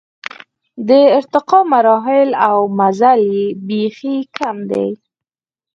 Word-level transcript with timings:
د 0.87 0.89
ارتقا 1.19 1.59
مراحل 1.73 2.29
او 2.49 2.57
مزل 2.79 3.21
یې 3.35 3.47
بېخي 3.67 4.17
کم 4.37 4.57
دی. 4.71 4.89